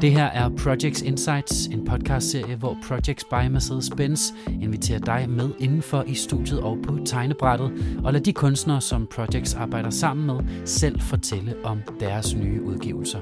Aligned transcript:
Det 0.00 0.12
her 0.12 0.24
er 0.24 0.48
Projects 0.48 1.02
Insights, 1.02 1.66
en 1.66 1.84
podcastserie, 1.84 2.56
hvor 2.56 2.76
Projects 2.88 3.24
by 3.24 3.56
Mercedes-Benz 3.56 4.34
inviterer 4.62 4.98
dig 4.98 5.30
med 5.30 5.50
indenfor 5.58 6.04
i 6.06 6.14
studiet 6.14 6.60
og 6.60 6.78
på 6.82 6.98
tegnebrættet, 7.04 7.72
og 8.04 8.12
lad 8.12 8.20
de 8.20 8.32
kunstnere, 8.32 8.80
som 8.80 9.06
Projects 9.06 9.54
arbejder 9.54 9.90
sammen 9.90 10.26
med, 10.26 10.66
selv 10.66 11.00
fortælle 11.00 11.54
om 11.64 11.82
deres 12.00 12.34
nye 12.34 12.62
udgivelser. 12.62 13.18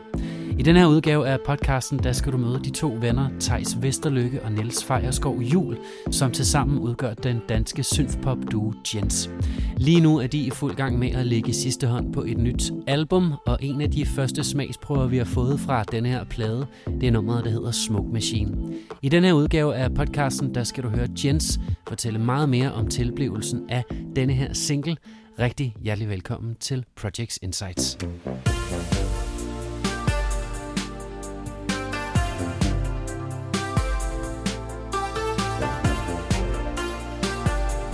I 0.59 0.62
den 0.62 0.77
her 0.77 0.86
udgave 0.86 1.29
af 1.29 1.38
podcasten, 1.46 1.98
der 1.98 2.12
skal 2.12 2.32
du 2.32 2.36
møde 2.36 2.61
de 2.64 2.70
to 2.70 2.96
venner, 3.00 3.29
Tejs 3.41 3.82
Vesterlykke 3.82 4.43
og 4.43 4.52
Niels 4.52 4.84
Fejerskov 4.84 5.40
Jul, 5.40 5.77
som 6.11 6.32
tilsammen 6.32 6.79
udgør 6.79 7.14
den 7.14 7.40
danske 7.48 7.82
synthpop 7.82 8.39
duo 8.52 8.72
Jens. 8.95 9.30
Lige 9.77 10.00
nu 10.00 10.18
er 10.18 10.27
de 10.27 10.39
i 10.39 10.50
fuld 10.50 10.75
gang 10.75 10.98
med 10.98 11.11
at 11.11 11.27
lægge 11.27 11.53
sidste 11.53 11.86
hånd 11.86 12.12
på 12.12 12.22
et 12.22 12.39
nyt 12.39 12.72
album, 12.86 13.32
og 13.46 13.58
en 13.61 13.81
af 13.81 13.90
de 13.90 14.07
første 14.07 14.45
smagsprøver, 14.45 15.07
vi 15.07 15.18
har 15.18 15.25
fået 15.25 15.61
fra 15.61 15.82
denne 15.82 16.08
her 16.08 16.25
plade, 16.25 16.67
det 17.00 17.07
er 17.07 17.12
nummeret, 17.12 17.45
der 17.45 17.50
hedder 17.50 17.70
Smoke 17.70 18.12
Machine. 18.12 18.57
I 19.03 19.09
den 19.09 19.25
her 19.25 19.32
udgave 19.32 19.75
af 19.75 19.95
podcasten, 19.95 20.54
der 20.54 20.64
skal 20.64 20.84
du 20.84 20.89
høre 20.89 21.09
Jens 21.25 21.61
fortælle 21.89 22.18
meget 22.18 22.48
mere 22.48 22.73
om 22.73 22.86
tilblivelsen 22.86 23.62
af 23.68 23.84
denne 24.17 24.32
her 24.32 24.53
single. 24.53 24.96
Rigtig 25.39 25.75
hjertelig 25.82 26.09
velkommen 26.09 26.54
til 26.61 26.84
Projects 26.96 27.39
Insights. 27.43 27.98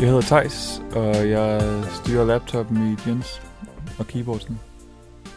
Jeg 0.02 0.11
hedder 0.11 0.23
Tejs, 0.23 0.83
og 0.95 1.30
jeg 1.30 1.83
styrer 1.95 2.24
laptopen 2.24 2.77
i 2.77 3.09
Jens 3.09 3.43
og 3.98 4.06
keyboardsen. 4.06 4.60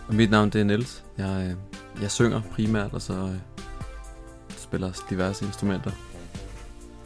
Og 0.07 0.15
mit 0.15 0.31
navn 0.31 0.49
det 0.49 0.61
er 0.61 0.65
Niels. 0.65 1.03
Jeg, 1.17 1.47
øh, 1.49 2.01
jeg 2.01 2.11
synger 2.11 2.41
primært, 2.51 2.93
og 2.93 3.01
så 3.01 3.13
øh, 3.13 3.35
spiller 4.49 5.05
diverse 5.09 5.45
instrumenter 5.45 5.91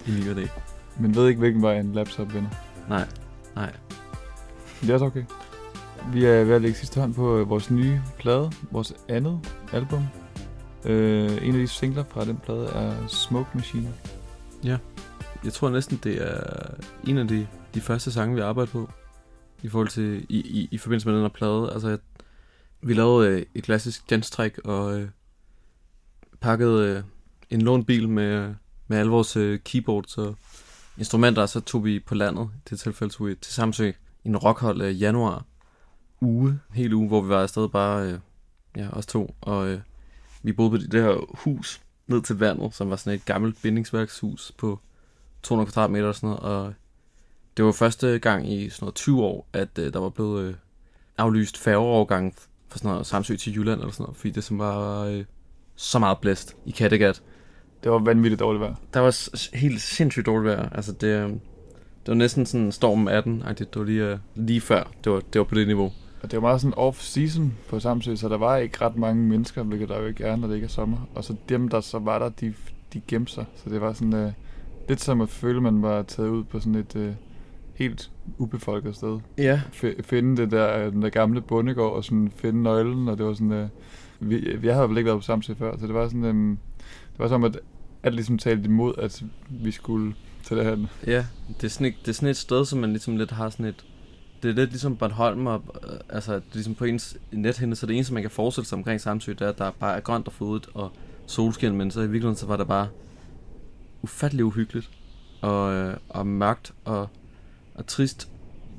i 0.07 0.11
ny 0.11 0.35
det. 0.35 0.51
Men 0.99 1.15
ved 1.15 1.27
ikke, 1.27 1.39
hvilken 1.39 1.61
vej 1.61 1.79
en 1.79 1.93
laptop 1.93 2.33
vender. 2.33 2.49
Nej, 2.89 3.07
nej. 3.55 3.71
Det 4.81 4.89
er 4.89 4.93
også 4.93 5.05
okay. 5.05 5.23
Vi 6.13 6.25
er 6.25 6.43
ved 6.43 6.55
at 6.55 6.61
lægge 6.61 6.77
sidste 6.77 6.99
hånd 6.99 7.13
på 7.13 7.37
øh, 7.37 7.49
vores 7.49 7.71
nye 7.71 8.01
plade, 8.19 8.51
vores 8.71 8.93
andet 9.09 9.39
album. 9.73 10.03
Øh, 10.85 11.47
en 11.47 11.53
af 11.53 11.59
de 11.59 11.67
singler 11.67 12.03
fra 12.09 12.25
den 12.25 12.37
plade 12.37 12.65
er 12.65 13.07
Smoke 13.07 13.49
Machine. 13.53 13.93
Ja. 14.63 14.77
Jeg 15.43 15.53
tror 15.53 15.69
næsten, 15.69 15.99
det 16.03 16.21
er 16.21 16.41
en 17.07 17.17
af 17.17 17.27
de, 17.27 17.47
de 17.73 17.81
første 17.81 18.11
sange, 18.11 18.35
vi 18.35 18.41
arbejdede 18.41 18.71
på. 18.71 18.89
I 19.63 19.69
forhold 19.69 19.87
til, 19.87 20.25
i, 20.29 20.37
i, 20.39 20.67
i 20.71 20.77
forbindelse 20.77 21.07
med 21.07 21.15
den 21.15 21.23
her 21.23 21.29
plade. 21.29 21.73
Altså, 21.73 21.89
jeg, 21.89 21.99
vi 22.81 22.93
lavede 22.93 23.29
øh, 23.29 23.45
et 23.55 23.63
klassisk 23.63 24.11
jazz 24.11 24.39
og 24.63 24.99
øh, 24.99 25.09
pakkede 26.39 26.87
øh, 26.87 27.03
en 27.49 27.61
lånbil 27.61 28.09
med, 28.09 28.55
med 28.87 28.97
alle 28.97 29.11
vores 29.11 29.37
øh, 29.37 29.59
keyboards 29.59 30.17
og 30.17 30.35
instrumenter, 30.97 31.41
og 31.41 31.49
så 31.49 31.59
tog 31.59 31.85
vi 31.85 31.99
på 31.99 32.15
landet. 32.15 32.49
I 32.55 32.69
det 32.69 32.79
tilfælde 32.79 33.13
tog 33.13 33.27
vi 33.27 33.35
til 33.35 33.53
Samsø 33.53 33.91
en 34.25 34.37
rockhold 34.37 34.81
øh, 34.81 35.01
januar 35.01 35.45
uge, 36.21 36.59
hele 36.73 36.95
uge, 36.95 37.07
hvor 37.07 37.21
vi 37.21 37.29
var 37.29 37.41
afsted 37.41 37.69
bare, 37.69 38.11
øh, 38.11 38.19
ja, 38.75 38.89
os 38.89 39.05
to, 39.05 39.35
og 39.41 39.67
øh, 39.67 39.79
vi 40.43 40.53
boede 40.53 40.71
på 40.71 40.77
det 40.77 41.03
her 41.03 41.37
hus 41.43 41.81
ned 42.07 42.21
til 42.21 42.39
vandet, 42.39 42.75
som 42.75 42.89
var 42.89 42.95
sådan 42.95 43.13
et 43.13 43.25
gammelt 43.25 43.61
bindingsværkshus 43.61 44.51
på 44.57 44.79
200 45.43 45.71
kvadratmeter 45.71 46.07
og 46.07 46.15
sådan 46.15 46.29
noget, 46.29 46.43
og 46.43 46.73
det 47.59 47.65
var 47.65 47.71
første 47.71 48.19
gang 48.19 48.51
i 48.51 48.69
sådan 48.69 48.83
noget 48.85 48.95
20 48.95 49.23
år, 49.23 49.47
at 49.53 49.69
øh, 49.79 49.93
der 49.93 49.99
var 49.99 50.09
blevet 50.09 50.43
øh, 50.47 50.53
aflyst 51.17 51.57
færgeovergang 51.57 52.33
fra 52.69 52.77
sådan 52.77 52.91
noget 52.91 53.05
Samsø 53.05 53.35
til 53.35 53.55
Jylland 53.57 53.79
eller 53.79 53.91
sådan 53.91 54.03
noget, 54.03 54.17
fordi 54.17 54.31
det 54.31 54.43
som 54.43 54.59
var 54.59 55.03
øh, 55.05 55.23
så 55.75 55.99
meget 55.99 56.17
blæst 56.17 56.55
i 56.65 56.71
Kattegat. 56.71 57.21
Det 57.83 57.91
var 57.91 57.99
vanvittigt 57.99 58.39
dårligt 58.39 58.61
vejr. 58.61 58.75
Der 58.93 58.99
var 58.99 59.11
s- 59.11 59.49
helt 59.53 59.81
sindssygt 59.81 60.25
dårligt 60.25 60.45
vejr. 60.57 60.69
Altså 60.69 60.91
det, 60.91 61.07
øh, 61.07 61.29
det 61.29 62.07
var 62.07 62.13
næsten 62.13 62.45
sådan 62.45 62.71
stormen 62.71 63.07
18 63.07 63.41
-agtigt. 63.41 63.51
Det 63.59 63.75
var 63.75 63.83
lige, 63.83 64.03
øh, 64.05 64.17
lige 64.35 64.61
før, 64.61 64.91
det 65.03 65.11
var, 65.11 65.19
det 65.33 65.39
var 65.39 65.45
på 65.45 65.55
det 65.55 65.67
niveau. 65.67 65.91
Og 66.23 66.31
det 66.31 66.33
var 66.33 66.41
meget 66.41 66.61
sådan 66.61 66.73
off-season 66.77 67.43
på 67.69 67.79
Samsø, 67.79 68.15
så 68.15 68.29
der 68.29 68.37
var 68.37 68.57
ikke 68.57 68.81
ret 68.85 68.95
mange 68.95 69.23
mennesker, 69.23 69.63
hvilket 69.63 69.89
der 69.89 69.99
jo 69.99 70.05
ikke 70.05 70.23
er, 70.23 70.35
når 70.35 70.47
det 70.47 70.55
ikke 70.55 70.65
er 70.65 70.69
sommer. 70.69 70.97
Og 71.15 71.23
så 71.23 71.35
dem, 71.49 71.69
der 71.69 71.81
så 71.81 71.99
var 71.99 72.19
der, 72.19 72.29
de, 72.29 72.53
de 72.93 73.01
gemte 73.07 73.31
sig. 73.33 73.45
Så 73.55 73.69
det 73.69 73.81
var 73.81 73.93
sådan 73.93 74.13
øh, 74.13 74.31
lidt 74.89 75.01
som 75.01 75.21
at 75.21 75.29
føle, 75.29 75.61
man 75.61 75.81
var 75.81 76.01
taget 76.01 76.29
ud 76.29 76.43
på 76.43 76.59
sådan 76.59 76.75
et 76.75 76.95
øh, 76.95 77.13
helt 77.79 78.11
ubefolket 78.37 78.95
sted. 78.95 79.19
Ja. 79.37 79.61
F- 79.73 80.01
finde 80.01 80.41
det 80.41 80.51
der, 80.51 80.85
øh, 80.85 80.91
den 80.91 81.01
der 81.01 81.09
gamle 81.09 81.41
bondegård 81.41 81.93
og 81.93 82.03
sådan 82.03 82.31
finde 82.35 82.63
nøglen, 82.63 83.07
og 83.07 83.17
det 83.17 83.25
var 83.25 83.33
sådan... 83.33 83.51
Øh, 83.51 83.67
vi, 84.19 84.57
jeg 84.63 84.75
havde 84.75 84.89
vel 84.89 84.97
ikke 84.97 85.07
været 85.07 85.19
på 85.19 85.25
Samsø 85.25 85.53
før, 85.53 85.77
så 85.77 85.87
det 85.87 85.95
var 85.95 86.07
sådan... 86.07 86.23
Øh, 86.23 86.57
det 87.11 87.19
var 87.19 87.27
som, 87.27 87.43
at 87.43 87.59
alt 88.03 88.15
ligesom 88.15 88.37
talte 88.37 88.63
imod, 88.63 88.93
at 88.97 89.23
vi 89.49 89.71
skulle 89.71 90.15
til 90.43 90.57
det 90.57 90.65
her. 90.65 90.77
Ja, 91.07 91.25
det 91.47 91.63
er, 91.63 91.67
sådan 91.69 91.87
et, 91.87 91.95
det 92.01 92.07
er 92.07 92.13
sådan 92.13 92.29
et 92.29 92.37
sted, 92.37 92.65
som 92.65 92.79
man 92.79 92.89
ligesom 92.89 93.17
lidt 93.17 93.31
har 93.31 93.49
sådan 93.49 93.65
et... 93.65 93.85
Det 94.43 94.49
er 94.49 94.55
lidt 94.55 94.69
ligesom 94.69 94.97
Bornholm, 94.97 95.47
og, 95.47 95.63
øh, 95.83 95.99
altså 96.09 96.33
det 96.33 96.39
er 96.39 96.53
ligesom 96.53 96.75
på 96.75 96.85
ens 96.85 97.17
nethinde, 97.31 97.75
så 97.75 97.85
det 97.85 97.95
eneste, 97.95 98.13
man 98.13 98.23
kan 98.23 98.31
forestille 98.31 98.67
sig 98.67 98.77
omkring 98.77 99.01
Samsø, 99.01 99.31
det 99.31 99.41
er, 99.41 99.49
at 99.49 99.57
der 99.57 99.71
bare 99.79 99.95
er 99.95 99.99
grønt 99.99 100.27
og 100.27 100.33
fodet 100.33 100.67
og 100.73 100.91
solskin, 101.25 101.75
men 101.75 101.91
så 101.91 101.99
i 101.99 102.03
virkeligheden, 102.03 102.35
så 102.35 102.45
var 102.45 102.57
det 102.57 102.67
bare 102.67 102.87
ufattelig 104.01 104.45
uhyggeligt 104.45 104.89
og, 105.41 105.73
øh, 105.73 105.97
og 106.09 106.27
mørkt 106.27 106.73
og, 106.85 107.09
og 107.79 107.87
trist. 107.87 108.29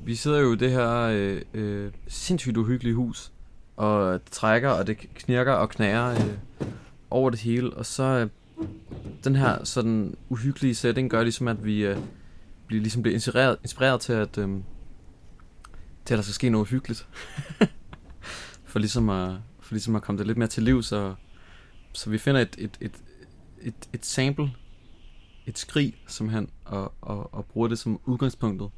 Vi 0.05 0.15
sidder 0.15 0.39
jo 0.39 0.53
i 0.53 0.55
det 0.55 0.71
her 0.71 0.89
øh, 0.89 1.41
øh, 1.53 1.91
sindssygt 2.07 2.57
uhyggelige 2.57 2.95
hus, 2.95 3.31
og 3.77 4.13
det 4.13 4.31
trækker, 4.31 4.69
og 4.69 4.87
det 4.87 4.97
knirker 4.97 5.51
og 5.51 5.69
knager 5.69 6.09
øh, 6.09 6.37
over 7.09 7.29
det 7.29 7.39
hele, 7.39 7.73
og 7.73 7.85
så 7.85 8.03
øh, 8.03 8.29
den 9.23 9.35
her 9.35 9.63
sådan 9.63 10.15
uhyggelige 10.29 10.75
setting 10.75 11.09
gør 11.09 11.23
ligesom, 11.23 11.47
at 11.47 11.65
vi 11.65 11.85
øh, 11.85 11.97
bliver, 12.67 12.81
ligesom 12.81 13.01
bliver 13.01 13.13
inspireret, 13.13 13.57
inspireret 13.63 14.01
til, 14.01 14.13
at, 14.13 14.37
øh, 14.37 14.49
til, 16.05 16.13
at 16.13 16.17
der 16.17 16.21
skal 16.21 16.33
ske 16.33 16.49
noget 16.49 16.67
hyggeligt. 16.67 17.07
for, 18.71 18.79
ligesom 18.79 19.09
at, 19.09 19.35
for 19.59 19.73
ligesom 19.73 19.95
at 19.95 20.01
komme 20.01 20.19
det 20.19 20.27
lidt 20.27 20.37
mere 20.37 20.47
til 20.47 20.63
liv, 20.63 20.83
så, 20.83 21.15
så 21.93 22.09
vi 22.09 22.17
finder 22.17 22.41
et, 22.41 22.55
et, 22.57 22.77
et, 22.81 22.95
et, 23.61 23.89
et 23.93 24.05
sample, 24.05 24.51
et 25.45 25.57
skrig, 25.59 25.95
simpelthen, 26.07 26.49
og, 26.65 26.93
og, 27.01 27.33
og 27.33 27.45
bruger 27.45 27.67
det 27.67 27.79
som 27.79 27.99
udgangspunktet. 28.05 28.69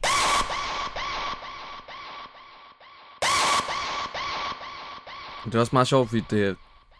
Det 5.46 5.56
er 5.56 5.59
også 5.59 5.75
meget 5.75 5.88
sjovt, 5.88 6.09
fordi 6.09 6.24
det, 6.29 6.56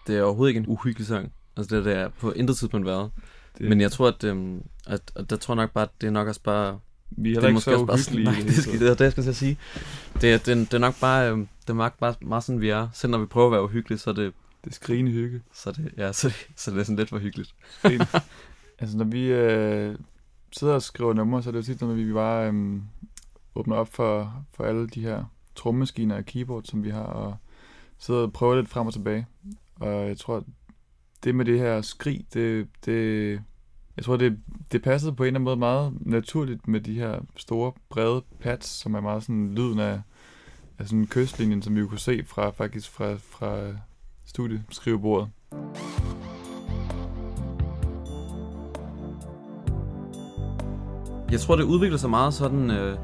det 0.08 0.18
er 0.18 0.24
overhovedet 0.24 0.50
ikke 0.50 0.60
en 0.60 0.66
uhyggelig 0.68 1.08
sang. 1.08 1.32
Altså 1.58 1.76
det, 1.76 1.86
det 1.86 1.94
er 1.94 2.10
på 2.10 2.32
intet 2.32 2.58
tidspunkt 2.58 2.88
været. 2.88 3.12
Det, 3.58 3.70
Men 3.70 3.82
jeg 3.82 3.92
tror, 3.92 4.08
at, 4.08 4.24
øhm, 4.24 4.62
at, 4.88 5.02
at 5.16 5.30
der 5.30 5.36
tror 5.36 5.56
nok 5.56 5.72
bare, 5.72 5.88
det 6.02 6.08
er 6.08 6.12
nok 6.12 6.28
også 6.28 6.42
bare... 6.42 6.80
vi 7.10 7.30
er 7.30 7.34
det 7.34 7.44
heller 7.44 7.48
ikke 7.48 7.54
måske 7.54 7.72
så 7.72 7.72
også 7.72 7.86
bare 7.86 7.96
uhyggelige. 7.96 8.24
nej, 8.26 8.42
det, 8.48 8.64
skal, 8.64 8.80
det 8.80 8.90
er 8.90 8.94
det, 8.94 9.04
jeg 9.04 9.12
skal 9.12 9.30
at 9.30 9.36
sige. 9.36 9.58
Det 10.22 10.34
er, 10.34 10.38
det, 10.38 10.48
er, 10.52 10.56
det 10.56 10.74
er 10.74 10.78
nok 10.78 11.00
bare, 11.00 11.30
øhm, 11.32 11.48
det 11.62 11.70
er 11.70 11.74
nok 11.74 12.00
bare 12.00 12.16
meget 12.22 12.44
sådan, 12.44 12.62
vi 12.62 12.70
er. 12.70 12.88
Selv 12.94 13.12
når 13.12 13.18
vi 13.18 13.26
prøver 13.26 13.48
at 13.48 13.52
være 13.52 13.64
uhyggelige, 13.64 14.00
så 14.00 14.10
er 14.10 14.14
det, 14.14 14.34
Det 14.64 14.70
er 14.70 14.74
skrigende 14.76 15.12
hygge. 15.12 15.42
så 15.54 15.70
er 15.70 15.74
det, 15.74 15.92
ja, 15.98 16.12
så, 16.12 16.28
er 16.28 16.32
det, 16.32 16.48
så 16.56 16.72
er 16.72 16.76
det 16.76 16.86
sådan 16.86 16.98
lidt 16.98 17.10
for 17.10 17.18
hyggeligt. 17.18 17.56
Altså, 18.80 18.98
når 18.98 19.06
vi 19.06 19.26
øh, 19.26 19.96
sidder 20.52 20.74
og 20.74 20.82
skriver 20.82 21.14
numre, 21.14 21.44
så 21.44 21.50
er 21.50 21.52
det 21.52 21.60
jo 21.60 21.64
tit, 21.64 21.82
når 21.82 21.94
vi 21.94 22.14
bare 22.14 22.52
øh, 22.52 22.82
åbner 23.56 23.76
op 23.76 23.94
for, 23.94 24.46
for 24.54 24.64
alle 24.64 24.88
de 24.88 25.02
her 25.02 25.24
trommemaskiner 25.56 26.16
og 26.16 26.26
keyboard, 26.26 26.64
som 26.64 26.84
vi 26.84 26.90
har, 26.90 27.04
og 27.04 27.36
sidder 27.98 28.22
og 28.22 28.34
prøver 28.34 28.56
lidt 28.56 28.70
frem 28.70 28.88
og 28.88 28.94
tilbage. 28.94 29.28
Og 29.76 30.08
jeg 30.08 30.18
tror, 30.18 30.44
det 31.24 31.36
med 31.36 31.46
det 31.46 31.60
her 31.60 31.82
skrig, 31.82 32.26
det, 32.34 32.68
det 32.86 33.42
jeg 33.98 34.06
tror, 34.06 34.18
det, 34.18 34.40
det 34.72 34.84
passede 34.84 35.16
på 35.16 35.24
en 35.24 35.28
eller 35.28 35.38
anden 35.38 35.44
måde 35.44 35.58
meget 35.58 35.94
naturligt 36.02 36.68
med 36.68 36.82
de 36.82 36.94
her 36.94 37.20
store, 37.38 37.72
brede 37.90 38.24
pads, 38.40 38.66
som 38.66 38.94
er 38.94 39.02
meget 39.02 39.24
sådan 39.24 39.56
lyden 39.56 39.80
af, 39.80 40.02
af 40.80 40.88
sådan 40.88 41.08
kystlinjen, 41.08 41.62
som 41.62 41.76
vi 41.76 41.80
jo 41.80 41.88
kunne 41.88 42.00
se 42.00 42.24
fra, 42.26 42.50
faktisk 42.50 42.90
fra, 42.90 43.16
fra 43.16 43.74
studieskrivebordet. 44.26 45.30
Jeg 51.34 51.42
tror, 51.42 51.56
det 51.56 51.64
udvikler 51.64 51.98
sig 51.98 52.10
meget 52.10 52.34
sådan, 52.34 52.72
øh, 52.72 52.98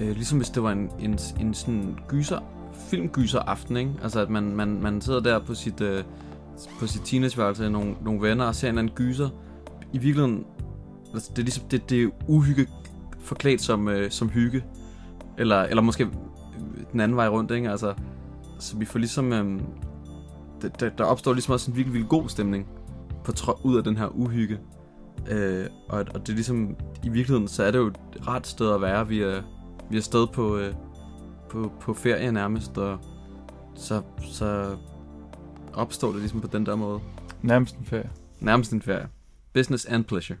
øh, 0.00 0.10
ligesom 0.10 0.38
hvis 0.38 0.50
det 0.50 0.62
var 0.62 0.72
en, 0.72 0.90
en, 1.00 1.18
en 1.40 1.54
sådan 1.54 1.98
gyser, 2.08 2.38
filmgyser 2.90 3.38
aften, 3.38 3.76
ikke? 3.76 3.92
Altså 4.02 4.20
at 4.20 4.30
man, 4.30 4.56
man, 4.56 4.82
man 4.82 5.00
sidder 5.00 5.20
der 5.20 5.38
på 5.38 5.54
sit, 5.54 5.80
øh, 5.80 6.04
på 6.80 6.86
sit 6.86 7.02
teenageværelse 7.04 7.62
med 7.62 7.70
nogle, 7.70 7.94
nogle 8.00 8.28
venner 8.28 8.44
og 8.44 8.54
ser 8.54 8.68
en 8.68 8.72
eller 8.72 8.82
anden 8.82 8.94
gyser. 8.94 9.28
I 9.92 9.98
virkeligheden, 9.98 10.44
altså, 11.14 11.30
det 11.30 11.38
er 11.38 11.42
ligesom, 11.42 11.64
det, 11.70 11.90
det 11.90 12.02
er 12.02 12.08
uhygge 12.26 12.66
forklædt 13.20 13.60
som, 13.60 13.88
øh, 13.88 14.10
som 14.10 14.28
hygge. 14.28 14.64
Eller, 15.38 15.62
eller 15.62 15.82
måske 15.82 16.08
den 16.92 17.00
anden 17.00 17.16
vej 17.16 17.28
rundt, 17.28 17.50
ikke? 17.50 17.70
Altså, 17.70 17.94
så 18.58 18.76
vi 18.76 18.84
får 18.84 18.98
ligesom, 18.98 19.32
øh, 19.32 19.60
det, 20.62 20.80
der, 20.80 20.88
der 20.88 21.04
opstår 21.04 21.32
ligesom 21.32 21.52
også 21.52 21.70
en 21.70 21.76
virkelig, 21.76 21.94
virkelig 21.94 22.08
god 22.08 22.28
stemning 22.28 22.66
på 23.24 23.32
ud 23.62 23.76
af 23.76 23.84
den 23.84 23.96
her 23.96 24.06
uhygge. 24.06 24.58
Øh, 25.30 25.66
og, 25.88 25.98
og 26.14 26.20
det 26.20 26.28
er 26.28 26.34
ligesom, 26.34 26.76
i 27.04 27.08
virkeligheden, 27.08 27.48
så 27.48 27.62
er 27.62 27.70
det 27.70 27.78
jo 27.78 27.86
et 27.86 28.28
ret 28.28 28.46
sted 28.46 28.74
at 28.74 28.80
være. 28.80 29.08
Vi 29.08 29.22
er, 29.22 29.42
vi 29.90 29.96
er 29.96 30.00
sted 30.00 30.26
på, 30.26 30.56
øh, 30.56 30.74
på, 31.50 31.72
på 31.80 31.94
ferie 31.94 32.32
nærmest, 32.32 32.78
og 32.78 32.98
så, 33.74 34.02
så 34.18 34.76
opstår 35.72 36.10
det 36.10 36.20
ligesom 36.20 36.40
på 36.40 36.46
den 36.46 36.66
der 36.66 36.76
måde. 36.76 37.00
Nærmest 37.42 37.76
en 37.76 37.84
ferie. 37.84 38.10
Nærmest 38.40 38.72
en 38.72 38.82
ferie. 38.82 39.08
Business 39.54 39.86
and 39.86 40.04
pleasure. 40.04 40.38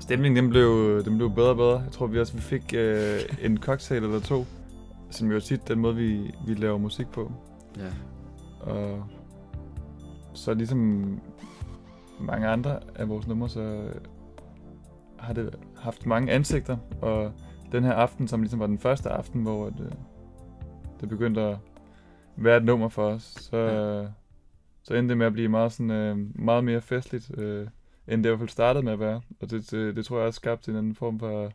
Stemningen 0.00 0.44
den 0.44 0.50
blev, 0.50 1.02
den 1.04 1.16
blev 1.16 1.34
bedre 1.34 1.48
og 1.48 1.56
bedre. 1.56 1.78
Jeg 1.78 1.92
tror 1.92 2.06
vi 2.06 2.20
også 2.20 2.34
vi 2.34 2.40
fik 2.40 2.74
øh, 2.76 3.20
en 3.42 3.58
cocktail 3.58 4.04
eller 4.04 4.20
to, 4.20 4.46
som 5.10 5.32
jo 5.32 5.40
tit 5.40 5.68
den 5.68 5.78
måde, 5.78 5.96
vi, 5.96 6.34
vi 6.46 6.54
laver 6.54 6.78
musik 6.78 7.06
på. 7.06 7.32
Ja. 7.78 7.90
Og 8.60 9.04
så 10.40 10.54
ligesom 10.54 11.20
mange 12.20 12.48
andre 12.48 12.80
af 12.94 13.08
vores 13.08 13.26
numre, 13.26 13.48
så 13.48 13.92
har 15.18 15.32
det 15.32 15.54
haft 15.76 16.06
mange 16.06 16.32
ansigter. 16.32 16.76
Og 17.02 17.32
den 17.72 17.84
her 17.84 17.92
aften, 17.92 18.28
som 18.28 18.40
ligesom 18.42 18.60
var 18.60 18.66
den 18.66 18.78
første 18.78 19.10
aften, 19.10 19.42
hvor 19.42 19.70
det, 19.70 19.96
det 21.00 21.08
begyndte 21.08 21.40
at 21.40 21.56
være 22.36 22.56
et 22.56 22.64
nummer 22.64 22.88
for 22.88 23.04
os, 23.08 23.22
så, 23.22 23.56
Ja. 23.56 24.06
så 24.82 24.94
endte 24.94 25.08
det 25.08 25.18
med 25.18 25.26
at 25.26 25.32
blive 25.32 25.48
meget, 25.48 25.72
sådan, 25.72 25.90
øh, 25.90 26.16
meget 26.44 26.64
mere 26.64 26.80
festligt, 26.80 27.30
øh, 27.38 27.66
end 28.08 28.24
det 28.24 28.28
i 28.28 28.30
hvert 28.30 28.38
fald 28.38 28.48
startede 28.48 28.84
med 28.84 28.92
at 28.92 29.00
være. 29.00 29.20
Og 29.40 29.50
det, 29.50 29.70
det, 29.70 29.96
det 29.96 30.04
tror 30.04 30.18
jeg 30.18 30.26
også 30.26 30.36
skabte 30.36 30.70
en 30.70 30.76
anden 30.76 30.94
form 30.94 31.18
for 31.18 31.50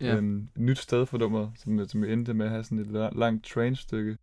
Ja. 0.00 0.18
en 0.18 0.50
nyt 0.56 0.78
sted 0.78 1.06
for 1.06 1.18
nummeret, 1.18 1.50
som, 1.56 1.88
som 1.88 2.04
endte 2.04 2.34
med 2.34 2.46
at 2.46 2.52
have 2.52 2.64
sådan 2.64 2.78
et 2.78 2.86
la- 2.86 3.18
langt 3.18 3.44
train-stykke. 3.46 4.16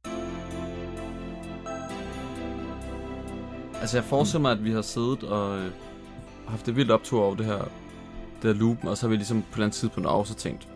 Altså 3.86 3.98
jeg 3.98 4.04
forestiller 4.04 4.42
mig, 4.42 4.52
at 4.52 4.64
vi 4.64 4.72
har 4.72 4.82
siddet 4.82 5.24
og 5.24 5.60
øh, 5.60 5.72
haft 6.48 6.66
det 6.66 6.76
vildt 6.76 6.92
optur 6.92 7.24
over 7.24 7.36
det 7.36 7.46
her, 7.46 7.58
det 8.42 8.54
her 8.54 8.54
loop, 8.54 8.86
og 8.86 8.98
så 8.98 9.06
har 9.06 9.10
vi 9.10 9.16
ligesom 9.16 9.42
på 9.42 9.48
et 9.48 9.54
eller 9.54 9.66
andet 9.66 9.76
tidspunkt 9.76 10.10
også 10.10 10.36
tænkt, 10.36 10.68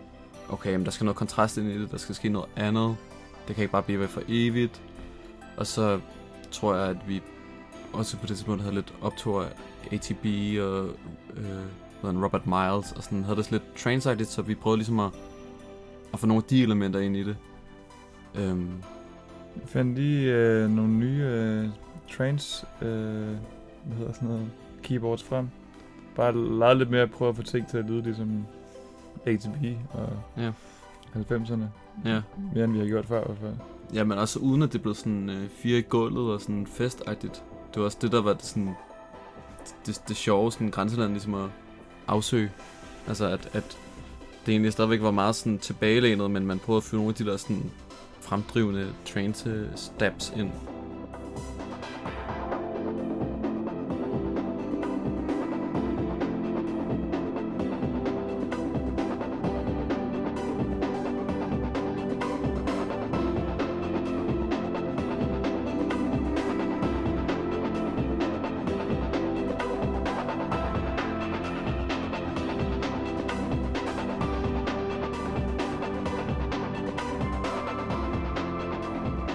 okay, 0.49 0.75
men 0.75 0.85
der 0.85 0.91
skal 0.91 1.05
noget 1.05 1.17
kontrast 1.17 1.57
ind 1.57 1.67
i 1.67 1.81
det, 1.81 1.91
der 1.91 1.97
skal 1.97 2.15
ske 2.15 2.29
noget 2.29 2.49
andet, 2.55 2.95
det 3.47 3.55
kan 3.55 3.61
ikke 3.61 3.71
bare 3.71 3.83
blive 3.83 3.99
ved 3.99 4.07
for 4.07 4.21
evigt. 4.27 4.81
Og 5.57 5.67
så 5.67 5.99
tror 6.51 6.75
jeg, 6.75 6.89
at 6.89 6.97
vi 7.07 7.21
også 7.93 8.17
på 8.17 8.25
det 8.27 8.35
tidspunkt 8.35 8.61
havde 8.61 8.75
lidt 8.75 8.93
optur 9.01 9.43
af 9.43 9.49
ATB 9.91 10.25
og 10.61 10.85
øh, 11.37 12.23
Robert 12.23 12.47
Miles, 12.47 12.91
og 12.91 13.03
sådan 13.03 13.23
havde 13.23 13.37
det 13.37 13.51
lidt 13.51 13.75
transitigt, 13.77 14.29
så 14.29 14.41
vi 14.41 14.55
prøvede 14.55 14.77
ligesom 14.77 14.99
at, 14.99 15.11
at 16.13 16.19
få 16.19 16.27
nogle 16.27 16.43
af 16.43 16.49
de 16.49 16.63
elementer 16.63 16.99
ind 16.99 17.17
i 17.17 17.23
det. 17.23 17.37
Øhm, 18.35 18.71
Jeg 19.55 19.69
fandt 19.69 19.95
lige 19.95 20.33
øh, 20.33 20.69
nogle 20.69 20.93
nye 20.93 21.23
øh, 21.23 21.69
trance, 22.17 22.65
øh, 22.81 22.87
hvad 23.85 23.97
hedder 23.97 24.13
sådan 24.13 24.27
noget, 24.27 24.47
keyboards 24.83 25.23
frem. 25.23 25.49
Bare 26.15 26.57
lavet 26.59 26.77
lidt 26.77 26.89
mere 26.89 27.01
at 27.01 27.11
prøve 27.11 27.29
at 27.29 27.35
få 27.35 27.41
ting 27.43 27.67
til 27.67 27.77
at 27.77 27.85
lyde 27.85 28.01
ligesom 28.01 28.45
ATB 29.25 29.63
og 29.93 30.09
Ja. 30.37 30.51
90'erne. 31.15 31.63
ja. 32.05 32.21
Mere 32.53 32.63
end 32.63 32.73
vi 32.73 32.79
har 32.79 32.85
gjort 32.87 33.05
før 33.05 33.21
i 33.21 33.25
hvert 33.25 33.37
fald. 33.37 33.53
Ja, 33.93 34.03
men 34.03 34.17
også 34.17 34.39
uden 34.39 34.61
at 34.61 34.73
det 34.73 34.81
blev 34.81 34.95
sådan 34.95 35.29
øh, 35.29 35.49
fire 35.49 35.79
i 35.79 35.81
gulvet 35.81 36.33
og 36.33 36.41
sådan 36.41 36.67
festagtigt. 36.67 37.43
Det 37.73 37.79
var 37.79 37.85
også 37.85 37.97
det, 38.01 38.11
der 38.11 38.21
var 38.21 38.33
det 38.33 38.43
sådan... 38.45 38.75
Det, 39.85 40.01
det 40.07 40.15
sjove 40.15 40.51
sådan 40.51 40.69
grænseland 40.69 41.11
ligesom 41.11 41.33
at 41.33 41.49
afsøge. 42.07 42.51
Altså 43.07 43.25
at, 43.27 43.49
at 43.53 43.77
det 44.45 44.51
egentlig 44.51 44.71
stadigvæk 44.73 45.01
var 45.01 45.11
meget 45.11 45.35
sådan 45.35 45.57
tilbagelænet, 45.59 46.31
men 46.31 46.45
man 46.45 46.59
prøvede 46.59 46.77
at 46.77 46.83
fylde 46.83 47.01
nogle 47.03 47.09
af 47.09 47.15
de 47.15 47.25
der 47.25 47.37
sådan 47.37 47.71
fremdrivende 48.21 48.87
trance 49.05 49.69
steps 49.75 50.33
ind. 50.37 50.51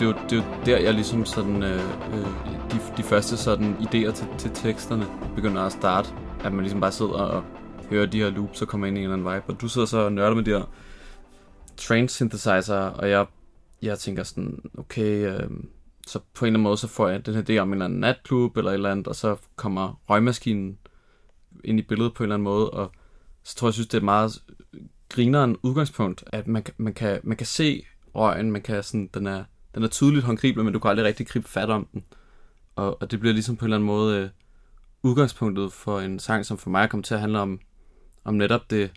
Det 0.00 0.08
er 0.08 0.26
det 0.29 0.37
jo 0.37 0.43
der, 0.67 0.79
jeg 0.79 0.94
ligesom 0.94 1.25
sådan, 1.25 1.62
øh, 1.62 1.81
øh, 2.12 2.26
de, 2.70 2.81
de 2.96 3.02
første 3.02 3.37
sådan 3.37 3.76
idéer 3.81 4.12
til, 4.12 4.26
til 4.38 4.50
teksterne 4.55 5.06
begynder 5.35 5.62
at 5.62 5.73
starte. 5.73 6.08
At 6.44 6.52
man 6.52 6.61
ligesom 6.61 6.81
bare 6.81 6.93
sidder 6.93 7.12
og 7.12 7.44
hører 7.91 8.06
de 8.06 8.19
her 8.19 8.31
loops 8.31 8.62
og 8.62 8.69
kommer 8.69 8.87
ind 8.87 8.96
i 8.96 9.00
en 9.00 9.05
eller 9.05 9.17
anden 9.17 9.35
vibe. 9.35 9.44
Og 9.49 9.61
du 9.61 9.69
sidder 9.69 9.87
så 9.87 9.99
og 9.99 10.12
nørder 10.12 10.35
med 10.35 10.44
de 10.44 10.50
her 10.50 10.70
trance 11.76 12.14
synthesizer, 12.14 12.76
og 12.76 13.11
jeg, 13.11 13.26
jeg 13.82 13.99
tænker 13.99 14.23
sådan, 14.23 14.58
okay, 14.79 15.32
øh, 15.32 15.50
så 16.06 16.19
på 16.35 16.44
en 16.44 16.46
eller 16.46 16.58
anden 16.58 16.62
måde, 16.62 16.76
så 16.76 16.88
får 16.88 17.08
jeg 17.08 17.26
den 17.26 17.35
her 17.35 17.43
idé 17.43 17.58
om 17.58 17.69
en 17.69 17.73
eller 17.73 17.85
anden 17.85 18.00
natklub 18.00 18.56
eller 18.56 18.70
et 18.70 18.75
eller 18.75 18.91
andet, 18.91 19.08
og 19.08 19.17
så 19.17 19.37
kommer 19.56 20.00
røgmaskinen 20.11 20.79
ind 21.64 21.79
i 21.79 21.82
billedet 21.82 22.14
på 22.14 22.23
en 22.23 22.25
eller 22.25 22.35
anden 22.35 22.44
måde, 22.44 22.70
og 22.70 22.93
så 23.43 23.56
tror 23.56 23.67
jeg, 23.67 23.69
jeg 23.69 23.75
synes, 23.75 23.88
det 23.88 23.99
er 23.99 24.05
meget 24.05 24.43
grineren 25.08 25.56
udgangspunkt, 25.62 26.25
at 26.26 26.46
man, 26.46 26.64
man, 26.76 26.94
kan, 26.94 27.20
man 27.23 27.37
kan 27.37 27.46
se 27.46 27.85
røgen, 28.14 28.50
man 28.50 28.62
kan 28.62 28.82
sådan, 28.82 29.11
den 29.14 29.26
er, 29.26 29.44
den 29.75 29.82
er 29.82 29.88
tydeligt 29.88 30.25
håndgribelig, 30.25 30.65
men 30.65 30.73
du 30.73 30.79
kan 30.79 30.91
aldrig 30.91 31.06
rigtig 31.06 31.26
gribe 31.26 31.49
fat 31.49 31.71
om 31.71 31.88
den. 31.93 32.05
Og, 32.76 33.03
og 33.03 33.11
det 33.11 33.21
bliver 33.21 33.32
ligesom 33.32 33.56
på 33.56 33.65
en 33.65 33.67
eller 33.67 33.76
anden 33.76 33.87
måde 33.87 34.19
øh, 34.19 34.29
udgangspunktet 35.03 35.73
for 35.73 36.00
en 36.00 36.19
sang, 36.19 36.47
som 36.47 36.59
for 36.59 36.71
mig 36.71 36.91
kommer 36.91 37.03
til 37.03 37.15
at 37.15 37.21
handle 37.21 37.38
om, 37.38 37.61
om 38.25 38.35
netop 38.35 38.71
det, 38.71 38.91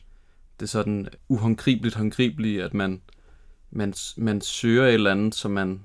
det 0.59 0.69
sådan 0.69 1.07
uhåndgribeligt 1.29 1.95
håndgribelige, 1.95 2.63
at 2.63 2.73
man, 2.73 3.01
man, 3.71 3.93
man 4.17 4.41
søger 4.41 4.87
et 4.87 4.93
eller 4.93 5.11
andet, 5.11 5.35
som 5.35 5.51
man 5.51 5.81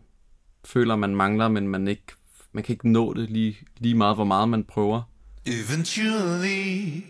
føler, 0.65 0.97
man 0.97 1.17
mangler, 1.17 1.49
men 1.49 1.69
man 1.69 1.89
ikke 1.89 2.13
man 2.53 2.65
kan 2.65 2.73
ikke 2.73 2.89
nå 2.89 3.15
det 3.15 3.31
lige, 3.31 3.57
lige 3.79 3.95
meget, 3.95 4.17
hvor 4.17 4.25
meget 4.25 4.49
man 4.49 4.65
prøver. 4.65 5.03
Eventually, 5.47 7.05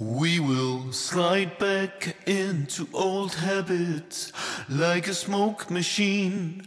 we 0.00 0.40
will 0.40 0.92
slide 0.92 1.50
back 1.58 2.16
into 2.26 2.84
old 2.94 3.30
habits 3.36 4.32
like 4.68 5.10
a 5.10 5.12
smoke 5.12 5.72
machine. 5.72 6.62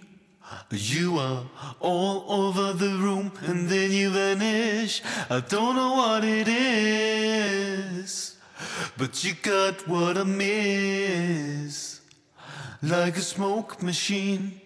You 0.71 1.19
are 1.19 1.43
all 1.79 2.23
over 2.27 2.73
the 2.73 2.97
room 3.05 3.31
and 3.47 3.69
then 3.69 3.91
you 3.91 4.09
vanish. 4.09 5.03
I 5.29 5.39
don't 5.39 5.75
know 5.75 5.93
what 5.95 6.23
it 6.23 6.47
is, 6.47 8.37
but 8.97 9.23
you 9.23 9.33
got 9.43 9.87
what 9.87 10.17
I 10.17 10.23
miss. 10.23 12.01
Like 12.81 13.17
a 13.17 13.21
smoke 13.21 13.83
machine. 13.83 14.61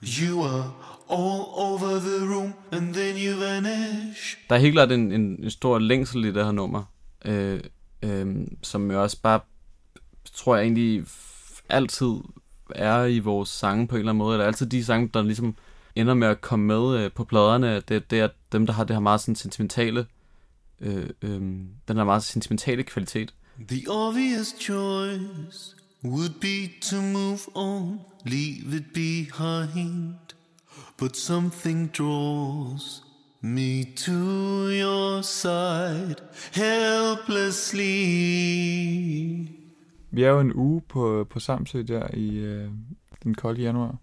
You 0.00 0.42
are 0.42 0.72
all 1.08 1.54
over 1.56 2.00
the 2.00 2.26
room 2.26 2.54
and 2.72 2.94
then 2.94 3.16
you 3.16 3.36
vanish. 3.40 4.38
Der 4.48 4.56
er 4.56 4.60
helt 4.60 4.74
klart 4.74 4.92
en, 4.92 5.12
en, 5.12 5.44
en 5.44 5.50
stor 5.50 5.78
længsel 5.78 6.24
i 6.24 6.32
det 6.32 6.44
her 6.44 6.52
nummer, 6.52 6.82
øh, 7.24 7.60
øh, 8.02 8.46
som 8.62 8.90
jeg 8.90 8.98
også 8.98 9.20
bare, 9.22 9.40
tror 10.34 10.56
jeg 10.56 10.62
egentlig 10.62 11.04
altid 11.68 12.14
er 12.74 13.04
i 13.04 13.18
vores 13.18 13.48
sange 13.48 13.88
på 13.88 13.94
en 13.94 13.98
eller 13.98 14.12
anden 14.12 14.18
måde. 14.18 14.34
Eller 14.34 14.46
altid 14.46 14.66
de 14.66 14.84
sange, 14.84 15.10
der 15.14 15.22
ligesom 15.22 15.56
ender 15.96 16.14
med 16.14 16.28
at 16.28 16.40
komme 16.40 16.66
med 16.66 16.98
øh, 16.98 17.12
på 17.12 17.24
pladerne. 17.24 17.80
Det, 17.80 18.10
det 18.10 18.20
er 18.20 18.28
dem, 18.52 18.66
der 18.66 18.72
har 18.72 18.84
det 18.84 18.96
her 18.96 19.00
meget 19.00 19.20
sådan 19.20 19.34
sentimentale, 19.34 20.06
øh, 20.80 21.10
øh, 21.22 21.40
den 21.88 21.96
her 21.96 22.04
meget 22.04 22.22
sentimentale 22.22 22.82
kvalitet. 22.82 23.34
The 23.68 23.82
obvious 23.88 24.54
choice 24.60 25.76
would 26.04 26.40
be 26.40 26.68
to 26.82 26.96
move 27.00 27.40
on, 27.54 28.00
leave 28.24 28.76
it 28.76 28.84
behind. 28.94 30.14
But 30.98 31.16
something 31.16 31.90
draws 31.98 33.02
me 33.42 33.84
to 33.84 34.68
your 34.70 35.22
side 35.22 36.16
helplessly. 36.52 37.82
Vi 40.14 40.22
er 40.22 40.28
jo 40.30 40.40
en 40.40 40.52
uge 40.54 40.82
på, 40.88 41.26
på 41.30 41.40
Samsø 41.40 41.82
der 41.88 42.06
i 42.14 42.36
øh, 42.38 42.68
den 43.24 43.34
kolde 43.34 43.62
januar, 43.62 43.94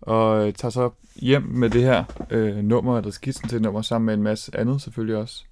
og 0.00 0.46
øh, 0.46 0.52
tager 0.52 0.70
så 0.72 0.90
hjem 1.16 1.42
med 1.42 1.70
det 1.70 1.82
her 1.82 2.04
øh, 2.30 2.56
nummer, 2.56 2.98
eller 2.98 3.10
skitsen 3.10 3.48
til 3.48 3.62
nummer, 3.62 3.82
sammen 3.82 4.06
med 4.06 4.14
en 4.14 4.22
masse 4.22 4.56
andet 4.56 4.82
selvfølgelig 4.82 5.16
også. 5.16 5.44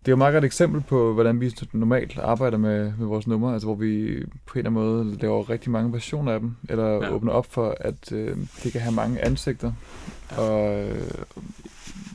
Det 0.00 0.08
er 0.08 0.12
jo 0.12 0.16
et 0.16 0.18
meget 0.18 0.32
godt 0.34 0.44
eksempel 0.44 0.80
på, 0.80 1.12
hvordan 1.14 1.40
vi 1.40 1.54
normalt 1.72 2.18
arbejder 2.18 2.58
med, 2.58 2.92
med 2.98 3.06
vores 3.06 3.26
numre, 3.26 3.52
altså 3.52 3.66
hvor 3.66 3.74
vi 3.74 4.22
på 4.46 4.58
en 4.58 4.66
eller 4.66 4.70
anden 4.80 5.04
måde 5.04 5.16
laver 5.20 5.50
rigtig 5.50 5.70
mange 5.70 5.92
versioner 5.92 6.32
af 6.32 6.40
dem, 6.40 6.56
eller 6.68 6.86
Ja. 6.88 7.14
åbner 7.14 7.32
op 7.32 7.46
for, 7.52 7.76
at 7.80 8.12
øh, 8.12 8.36
det 8.64 8.72
kan 8.72 8.80
have 8.80 8.94
mange 8.94 9.24
ansigter. 9.24 9.72
Ja. 10.30 10.40
Og 10.40 10.82
øh, 10.88 11.10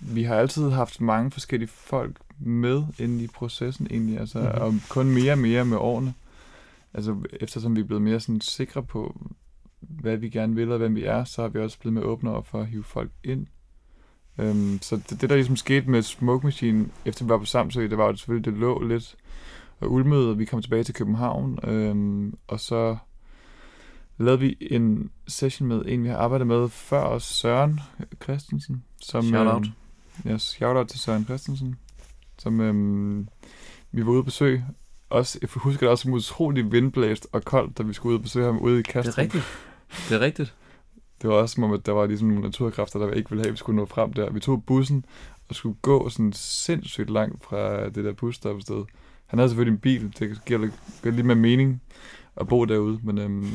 vi 0.02 0.24
har 0.24 0.36
altid 0.36 0.70
haft 0.70 1.02
mange 1.02 1.32
forskellige 1.32 1.70
folk 1.70 2.16
med 2.40 2.84
inde 3.00 3.24
i 3.24 3.28
processen 3.28 3.88
egentlig, 3.92 4.20
altså, 4.20 4.38
Mhm. 4.40 4.48
mm-hmm. 4.48 4.62
og 4.64 4.74
kun 4.90 5.10
mere 5.10 5.32
og 5.32 5.38
mere 5.38 5.66
med 5.66 5.78
årene. 5.78 6.14
Altså 6.94 7.16
eftersom 7.42 7.76
vi 7.76 7.82
er 7.82 7.86
blevet 7.86 8.02
mere 8.02 8.20
sådan 8.20 8.42
sikre 8.42 8.84
på, 8.84 9.32
hvad 9.80 10.18
vi 10.18 10.30
gerne 10.30 10.56
vil 10.56 10.72
og 10.72 10.78
hvem 10.78 10.96
vi 10.96 11.04
er, 11.04 11.24
så 11.24 11.42
har 11.42 11.50
vi 11.50 11.60
også 11.60 11.80
blevet 11.80 11.94
mere 11.94 12.04
åbne 12.04 12.32
op 12.32 12.48
for 12.48 12.62
at 12.62 12.68
hive 12.68 12.84
folk 12.84 13.12
ind. 13.24 13.48
Um, 14.38 14.80
så 14.82 14.96
det, 14.96 15.22
det, 15.22 15.30
der 15.30 15.36
ligesom 15.36 15.56
skete 15.56 15.90
med 15.90 16.02
Smoke 16.02 16.46
Machine, 16.46 16.90
efter 17.06 17.26
vi 17.26 17.30
var 17.30 17.38
på 17.38 17.46
Samsø, 17.46 17.88
det 17.88 17.98
var 17.98 18.06
jo 18.06 18.16
selvfølgelig, 18.16 18.54
det 18.54 18.60
lå 18.60 18.84
lidt 18.84 19.16
og 19.80 19.92
ulmede, 19.92 20.30
og 20.30 20.40
vi 20.40 20.46
kom 20.46 20.62
tilbage 20.62 20.84
til 20.84 20.96
København, 20.96 21.60
um, 21.70 22.38
og 22.48 22.60
så 22.60 22.98
lavede 24.18 24.40
vi 24.40 24.58
en 24.62 25.12
session 25.28 25.68
med 25.68 25.82
en, 25.86 26.04
vi 26.04 26.08
har 26.08 26.18
arbejdet 26.18 26.48
med 26.48 26.70
før 26.70 27.04
os, 27.04 27.24
Søren 27.24 27.80
Christensen. 28.24 28.84
Som, 29.02 29.24
Shout-out. 29.24 29.66
Øh, 29.66 30.32
ja, 30.32 30.38
shout-out 30.38 30.88
til 30.88 31.00
Søren 31.00 31.26
Christensen. 31.26 31.76
Som 32.38 32.62
øh, 32.62 33.26
vi 33.92 34.06
var 34.06 34.12
ude 34.12 34.20
at 34.20 34.26
besøge. 34.26 34.66
Også, 35.10 35.40
jeg 35.42 35.50
husker 35.56 35.80
det 35.80 35.90
også 35.90 36.02
som 36.02 36.14
utroligt 36.14 36.72
vindblæst 36.72 37.28
og 37.32 37.44
koldt, 37.44 37.78
da 37.78 37.84
vi 37.84 37.94
skulle 37.94 38.14
ud 38.14 38.18
og 38.18 38.24
besøge 38.24 38.46
ham 38.46 38.58
ude 38.60 38.74
i 38.74 38.78
Det 38.78 38.88
Kastrup. 38.88 39.18
er 39.18 39.22
rigtigt. 39.22 39.44
Det 40.10 40.16
er 40.16 40.20
rigtigt. 40.20 40.56
Det 41.22 41.30
var 41.30 41.36
også 41.36 41.56
som 41.56 41.64
om, 41.64 41.72
at 41.74 41.86
der 41.86 41.92
var 41.92 42.06
ligesom 42.06 42.28
nogle 42.28 42.44
naturkræfter, 42.44 43.00
der 43.00 43.12
ikke 43.12 43.30
ville 43.30 43.42
have, 43.42 43.48
at 43.48 43.54
vi 43.54 43.58
skulle 43.58 43.76
nå 43.76 43.86
frem 43.86 44.14
der. 44.14 44.30
Vi 44.30 44.40
tog 44.40 44.64
bussen 44.66 45.06
og 45.50 45.56
skulle 45.56 45.76
gå 45.82 46.10
sådan 46.10 46.34
sindssygt 46.34 47.10
langt 47.10 47.44
fra 47.44 47.90
det 47.90 48.06
der 48.06 48.14
busstoppested. 48.14 48.84
Han 49.26 49.40
havde 49.40 49.50
selvfølgelig 49.50 49.74
en 49.74 49.80
bil, 49.80 50.14
det 50.20 50.46
giver 50.46 50.60
lidt, 50.60 50.74
giver 51.04 51.16
lidt 51.16 51.26
mere 51.26 51.36
mening 51.36 51.82
at 52.36 52.48
bo 52.48 52.66
derude, 52.66 53.00
men 53.04 53.18
øhm, 53.18 53.48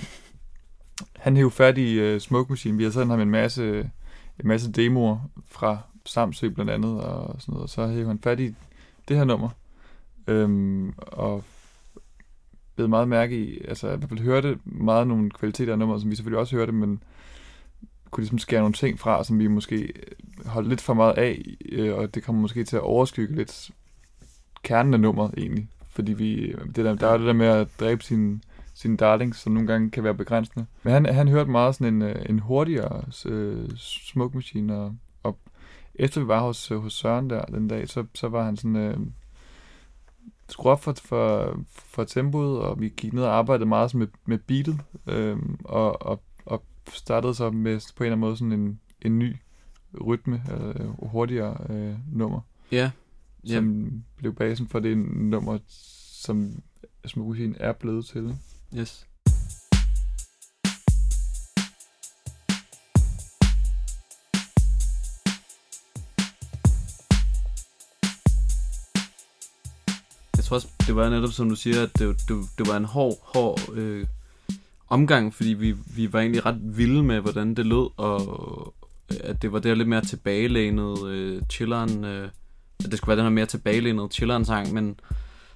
han 1.17 1.37
hævde 1.37 1.51
fat 1.51 1.79
i 1.79 1.93
øh, 1.93 2.21
Smoke 2.21 2.53
Machine. 2.53 2.79
Vi 2.79 2.85
har 2.85 2.91
sendt 2.91 3.11
ham 3.11 3.21
en 3.21 3.31
masse, 3.31 3.79
en 4.41 4.49
masse 4.49 4.73
demoer 4.73 5.19
fra 5.51 5.79
Samsø 6.07 6.49
blandt 6.49 6.71
andet, 6.71 7.01
og 7.01 7.37
sådan 7.39 7.53
noget, 7.53 7.63
og 7.63 7.69
så 7.69 7.87
hævde 7.89 8.07
han 8.07 8.19
fat 8.23 8.41
i 8.41 8.55
det 9.09 9.17
her 9.17 9.25
nummer, 9.25 9.49
øhm, 10.27 10.95
og 10.97 11.45
blev 12.77 12.89
meget 12.89 13.09
mærke 13.09 13.39
i, 13.39 13.65
altså 13.69 13.93
i 13.93 13.97
hvert 13.97 14.09
fald 14.09 14.21
hørte 14.21 14.59
meget 14.65 15.07
nogle 15.07 15.31
kvaliteter 15.31 15.73
af 15.73 15.79
nummeret, 15.79 16.01
som 16.01 16.11
vi 16.11 16.17
selvfølgelig 16.17 16.41
også 16.41 16.57
hørte, 16.57 16.73
men 16.73 17.03
kunne 18.11 18.23
ligesom 18.23 18.39
skære 18.39 18.61
nogle 18.61 18.75
ting 18.75 18.99
fra, 18.99 19.25
som 19.25 19.39
vi 19.39 19.47
måske 19.47 19.77
øh, 19.77 20.47
holdt 20.47 20.69
lidt 20.69 20.81
for 20.81 20.95
meget 20.95 21.19
af, 21.19 21.43
øh, 21.73 21.95
og 21.95 22.15
det 22.15 22.23
kommer 22.23 22.43
måske 22.43 22.65
til 22.65 22.77
at 22.77 22.83
overskygge 22.83 23.37
lidt 23.37 23.71
kernen 24.63 24.95
af 24.95 25.01
nummeret 25.01 25.35
egentlig. 25.37 25.69
Fordi 25.89 26.13
vi, 26.13 26.35
øh, 26.35 26.67
det 26.67 26.77
der, 26.77 26.95
der 26.95 27.09
er 27.09 27.17
det 27.17 27.27
der 27.27 27.33
med 27.33 27.47
at 27.47 27.69
dræbe 27.81 28.03
sine, 28.03 28.41
sin 28.75 28.97
darlings, 28.97 29.39
som 29.39 29.53
nogle 29.53 29.69
gange 29.69 29.91
kan 29.91 30.05
være 30.05 30.15
begrænsende. 30.15 30.67
Men 30.83 30.93
han, 30.93 31.07
han 31.07 31.29
hørte 31.29 31.51
meget 31.51 31.75
sådan 31.75 31.95
en, 31.95 32.03
øh, 32.03 32.27
en 32.29 32.39
hurtigere 32.39 33.05
øh, 33.27 33.71
smoke 33.77 34.37
machine, 34.37 34.77
og, 34.77 34.97
og 35.23 35.39
efter 35.95 36.21
vi 36.21 36.29
var 36.29 36.41
hos, 36.41 36.69
hos 36.69 36.93
Søren 36.93 37.31
der 37.31 37.45
den 37.45 37.69
dag, 37.69 37.89
så, 37.89 38.05
så 38.15 38.29
var 38.29 38.45
han 38.45 38.57
sådan... 38.57 38.77
Øh, 38.77 38.97
skruet 40.49 40.73
op 40.73 40.83
for, 40.83 40.93
for, 40.93 41.57
for 41.69 42.05
tempoet, 42.05 42.59
og 42.59 42.81
vi 42.81 42.89
gik 42.97 43.13
ned 43.13 43.23
og 43.23 43.35
arbejdede 43.35 43.69
meget 43.69 43.95
med, 43.95 44.07
med 44.27 44.39
beatet, 44.39 44.81
øh, 45.07 45.37
og, 45.65 46.03
og, 46.03 46.23
og 46.47 46.63
startede 46.93 47.35
så 47.35 47.51
med 47.51 47.81
på 47.97 48.05
en 48.05 48.07
eller 48.07 48.13
anden 48.17 48.21
måde 48.21 48.37
sådan 48.37 48.53
en, 48.53 48.81
en 49.03 49.19
ny 49.19 49.37
rytme, 50.07 50.43
øh, 50.53 51.09
hurtigere 51.11 51.57
øh, 51.71 51.95
nummer, 52.13 52.41
Ja. 52.73 52.91
Ja. 53.49 53.55
som 53.55 53.93
blev 54.17 54.35
basen 54.35 54.69
for 54.69 54.79
det 54.81 54.99
nummer, 54.99 55.59
som 56.25 56.53
Smokusien 57.07 57.57
er 57.61 57.73
blevet 57.73 58.05
til. 58.07 58.37
Yes. 58.77 59.07
Jeg 70.45 70.49
tror 70.49 70.55
også, 70.55 70.69
det 70.87 70.97
var 70.97 71.11
netop 71.11 71.33
som 71.33 71.49
du 71.49 71.57
siger, 71.57 71.83
at 71.83 71.99
det, 71.99 72.17
det, 72.29 72.37
det 72.59 72.69
var 72.69 72.77
en 72.77 72.85
hård, 72.85 73.19
hård 73.35 73.61
øh, 73.75 74.07
omgang, 74.89 75.35
fordi 75.35 75.49
vi, 75.49 75.73
vi 75.97 76.13
var 76.13 76.21
egentlig 76.21 76.47
ret 76.47 76.59
vilde 76.63 77.03
med, 77.03 77.21
hvordan 77.21 77.55
det 77.55 77.67
lød, 77.67 77.91
og 77.97 78.75
øh, 79.11 79.17
at 79.21 79.43
det 79.43 79.53
var 79.53 79.59
der 79.59 79.75
lidt 79.75 79.89
mere 79.89 80.05
tilbagelænet 80.05 81.07
øh, 81.07 81.43
chilleren, 81.51 82.05
øh, 82.05 82.29
at 82.85 82.91
det 82.91 82.99
skulle 82.99 83.09
være 83.09 83.17
den 83.17 83.25
her 83.25 83.31
mere 83.31 83.47
tilbagelænet 83.47 84.13
chilleren 84.13 84.45
sang, 84.45 84.73
men 84.73 85.01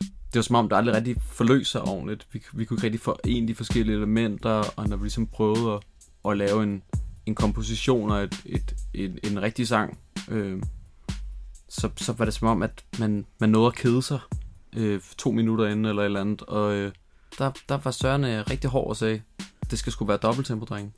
det 0.01 0.35
var 0.35 0.43
som 0.43 0.57
om, 0.57 0.69
der 0.69 0.77
aldrig 0.77 0.95
rigtig 0.95 1.17
forløs 1.23 1.69
sig 1.69 1.83
ordentligt. 1.83 2.27
Vi, 2.33 2.43
vi 2.53 2.65
kunne 2.65 2.77
ikke 2.77 2.85
rigtig 2.85 3.01
forene 3.01 3.49
de 3.49 3.55
forskellige 3.55 3.97
elementer, 3.97 4.65
og 4.77 4.89
når 4.89 4.97
vi 4.97 5.05
ligesom 5.05 5.27
prøvede 5.27 5.73
at, 5.73 5.81
at 6.31 6.37
lave 6.37 6.63
en, 6.63 6.83
en 7.27 7.35
komposition 7.35 8.11
og 8.11 8.23
et, 8.23 8.43
et, 8.47 8.75
et, 8.95 9.19
en 9.31 9.43
rigtig 9.43 9.69
sang, 9.69 9.99
øh, 10.31 10.63
så, 11.69 11.91
så 11.97 12.13
var 12.13 12.25
det 12.25 12.35
som 12.35 12.49
om, 12.49 12.63
at 12.63 12.85
man, 12.99 13.27
man 13.39 13.49
nåede 13.49 13.67
at 13.67 13.75
kede 13.75 14.03
sig 14.03 14.19
øh, 14.77 15.01
to 15.19 15.31
minutter 15.31 15.67
inden 15.67 15.85
eller 15.85 16.03
et 16.03 16.07
eller 16.07 16.21
andet, 16.21 16.43
og 16.43 16.75
øh, 16.75 16.93
der, 17.39 17.51
der 17.69 17.79
var 17.85 17.91
Søren 17.91 18.25
øh, 18.25 18.45
rigtig 18.51 18.71
hård 18.71 18.89
og 18.89 18.97
sagde, 18.97 19.21
det 19.71 19.79
skal 19.79 19.93
sgu 19.93 20.05
være 20.05 20.17
dobbelttempo, 20.17 20.65
drenge. 20.65 20.93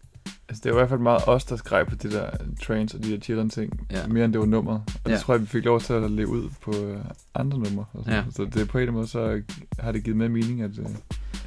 Altså, 0.48 0.60
det 0.64 0.70
var 0.72 0.76
i 0.76 0.80
hvert 0.80 0.88
fald 0.88 1.00
meget 1.00 1.22
os, 1.26 1.44
der 1.44 1.56
skrev 1.56 1.86
på 1.86 1.94
det 1.94 2.12
der 2.12 2.30
trains 2.62 2.94
og 2.94 3.04
de 3.04 3.12
der 3.12 3.20
chilleren 3.20 3.50
ting, 3.50 3.86
Ja. 3.90 4.06
mere 4.06 4.24
end 4.24 4.32
det 4.32 4.40
var 4.40 4.46
nummeret. 4.46 4.82
Og 4.94 5.04
det 5.06 5.10
Ja. 5.12 5.16
tror 5.18 5.34
jeg, 5.34 5.40
vi 5.40 5.46
fik 5.46 5.64
lov 5.64 5.80
til 5.80 5.92
at 5.92 6.10
leve 6.10 6.28
ud 6.28 6.50
på 6.62 6.76
øh, 6.76 7.04
andre 7.34 7.58
numre. 7.58 7.84
Og 7.92 8.04
sådan. 8.04 8.24
Ja. 8.24 8.30
Så 8.30 8.44
det 8.44 8.52
på 8.52 8.58
en 8.78 8.82
eller 8.82 8.92
anden 8.92 8.92
måde, 8.92 9.06
så 9.06 9.42
har 9.78 9.92
det 9.92 10.04
givet 10.04 10.16
mere 10.16 10.28
mening 10.28 10.62
at 10.62 10.78
øh, 10.78 10.86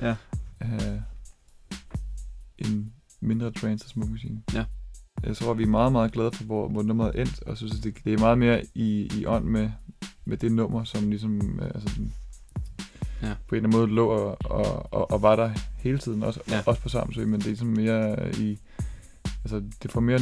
Ja. 0.01 0.15
have 0.61 1.03
en 2.57 2.93
mindre 3.21 3.51
trance 3.51 3.85
og 3.85 3.89
smoke 3.89 4.11
machine. 4.11 4.41
Ja. 4.53 4.65
Jeg 5.23 5.37
tror, 5.37 5.53
vi 5.53 5.63
er 5.63 5.67
meget, 5.67 5.91
meget 5.91 6.11
glade 6.11 6.31
for, 6.31 6.43
hvor, 6.43 6.69
hvor 6.69 6.83
nummeret 6.83 7.15
er 7.15 7.21
endt, 7.21 7.43
og 7.43 7.57
synes, 7.57 7.77
at 7.77 7.83
det, 7.83 7.95
det 8.03 8.13
er 8.13 8.17
meget 8.17 8.37
mere 8.37 8.65
i, 8.75 9.09
i 9.19 9.25
ånd 9.25 9.45
med, 9.45 9.69
med 10.25 10.37
det 10.37 10.51
nummer, 10.51 10.83
som 10.83 11.09
ligesom 11.09 11.59
øh, 11.59 11.71
altså, 11.75 11.89
Ja. 13.21 13.33
på 13.47 13.55
en 13.55 13.65
eller 13.65 13.69
anden 13.69 13.79
måde 13.79 13.95
lå 13.95 14.07
og, 14.07 14.37
og, 14.45 14.93
og, 14.93 15.11
og 15.11 15.21
var 15.21 15.35
der 15.35 15.51
hele 15.77 15.97
tiden, 15.97 16.23
også, 16.23 16.39
Ja. 16.49 16.61
også 16.65 16.81
på 16.81 16.89
Samsø, 16.89 17.25
men 17.25 17.33
det 17.33 17.45
er 17.45 17.49
ligesom 17.49 17.67
mere 17.67 18.31
i, 18.39 18.59
altså 19.43 19.61
det 19.83 19.91
får 19.91 20.01
mere 20.01 20.19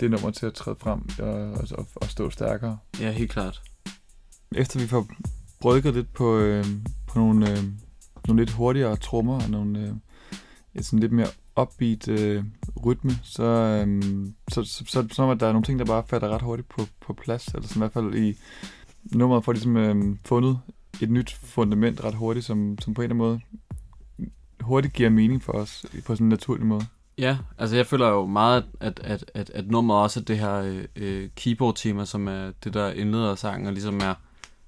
det 0.00 0.10
nummer 0.10 0.30
til 0.30 0.46
at 0.46 0.54
træde 0.54 0.76
frem 0.80 1.08
og, 1.18 1.50
og, 1.78 1.86
og 1.96 2.06
stå 2.06 2.30
stærkere. 2.30 2.78
Ja, 3.00 3.10
helt 3.10 3.30
klart. 3.30 3.62
Efter 4.56 4.80
vi 4.80 4.86
får 4.86 5.06
brygget 5.60 5.94
lidt 5.94 6.12
på, 6.12 6.36
øh, 6.38 6.64
på 7.06 7.18
nogle, 7.18 7.50
øh, 7.50 7.64
nogle 8.28 8.42
lidt 8.42 8.50
hurtigere 8.50 8.96
trommer 8.96 9.42
og 9.42 9.50
nogle 9.50 9.78
øh, 9.80 9.92
et 10.74 10.84
sådan 10.84 10.98
lidt 10.98 11.12
mere 11.12 11.28
upbeat 11.60 12.08
øh, 12.08 12.44
rytme, 12.86 13.10
så, 13.22 13.42
øh, 13.42 14.02
så, 14.52 14.64
så, 14.64 14.84
så, 14.86 15.08
så 15.12 15.22
er 15.22 15.34
der 15.34 15.52
nogle 15.52 15.64
ting, 15.64 15.78
der 15.78 15.84
bare 15.84 16.04
falder 16.06 16.28
ret 16.28 16.42
hurtigt 16.42 16.68
på, 16.68 16.86
på 17.00 17.12
plads, 17.12 17.46
eller 17.46 17.68
sådan 17.68 17.78
i 17.78 17.82
hvert 17.82 17.92
fald 17.92 18.14
i 18.14 18.38
nummeret 19.14 19.44
får 19.44 19.52
ligesom 19.52 19.76
øh, 19.76 20.16
fundet 20.24 20.60
et 21.00 21.10
nyt 21.10 21.32
fundament 21.32 22.04
ret 22.04 22.14
hurtigt, 22.14 22.46
som, 22.46 22.78
som 22.80 22.94
på 22.94 23.02
en 23.02 23.10
eller 23.10 23.24
anden 23.24 23.28
måde 23.28 23.40
hurtigt 24.60 24.94
giver 24.94 25.10
mening 25.10 25.42
for 25.42 25.52
os 25.52 25.86
på 26.06 26.14
sådan 26.14 26.24
en 26.24 26.28
naturlig 26.28 26.66
måde. 26.66 26.86
Ja, 27.18 27.38
altså 27.58 27.76
jeg 27.76 27.86
føler 27.86 28.08
jo 28.08 28.26
meget, 28.26 28.64
at, 28.80 29.00
at, 29.04 29.30
at, 29.34 29.50
at 29.54 29.66
nummeret 29.70 30.02
også 30.02 30.20
er 30.20 30.24
det 30.24 30.38
her 30.38 30.54
øh, 30.54 30.84
øh, 30.96 31.28
keyboard-tema, 31.36 32.04
som 32.04 32.28
er 32.28 32.52
det, 32.64 32.74
der 32.74 32.90
indleder 32.90 33.34
sangen, 33.34 33.66
og 33.66 33.72
ligesom 33.72 34.00
er, 34.00 34.14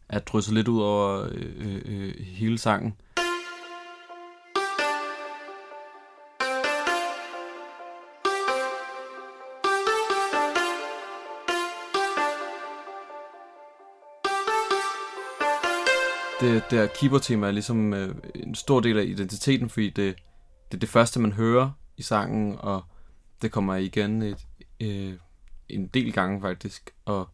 er 0.09 0.19
drysset 0.19 0.55
lidt 0.55 0.69
ud 0.69 0.81
over 0.81 1.29
øh, 1.33 1.53
øh, 1.57 1.83
øh 1.87 2.15
hele 2.21 2.59
sangen. 2.59 2.95
Det 16.43 16.63
der 16.71 16.87
keyboard-tema 16.87 17.47
er 17.47 17.51
ligesom 17.51 17.95
øh, 17.95 18.15
en 18.35 18.55
stor 18.55 18.81
del 18.81 18.99
af 18.99 19.05
identiteten, 19.05 19.71
fordi 19.71 19.91
det, 19.91 20.17
det 20.71 20.77
er 20.77 20.79
det 20.79 20.89
første, 20.89 21.21
man 21.21 21.33
hører 21.33 21.71
i 21.97 22.03
sangen, 22.03 22.57
og 22.59 22.85
det 23.43 23.53
kommer 23.53 23.75
igen 23.75 24.23
et, 24.23 24.47
øh, 24.81 25.15
en 25.69 25.87
del 25.87 26.13
gange 26.13 26.41
faktisk. 26.41 26.95
Og, 27.05 27.29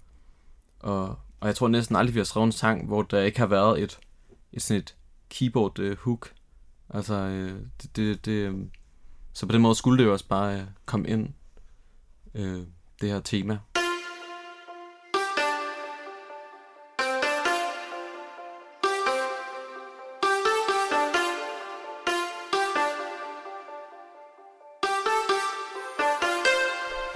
og, 0.80 1.08
og 1.40 1.46
jeg 1.46 1.56
tror 1.56 1.68
næsten 1.68 1.96
aldrig, 1.96 2.14
vi 2.14 2.20
har 2.20 2.24
skrevet 2.24 2.46
en 2.46 2.52
sang, 2.52 2.86
hvor 2.86 3.02
der 3.02 3.22
ikke 3.22 3.38
har 3.38 3.46
været 3.46 3.82
et, 3.82 3.98
et 4.52 4.62
sådan 4.62 4.80
et 4.80 4.96
keyboard 5.30 5.78
øh, 5.78 5.96
hook. 5.98 6.32
Altså, 6.90 7.14
øh, 7.14 7.60
det, 7.82 7.96
det, 7.96 8.24
det, 8.24 8.32
øh, 8.32 8.54
så 9.32 9.46
på 9.46 9.52
den 9.52 9.62
måde 9.62 9.74
skulle 9.74 9.98
det 9.98 10.08
jo 10.08 10.12
også 10.12 10.28
bare 10.28 10.60
øh, 10.60 10.66
komme 10.86 11.08
ind, 11.08 11.28
øh, 12.34 12.62
det 13.00 13.08
her 13.10 13.20
tema. 13.20 13.58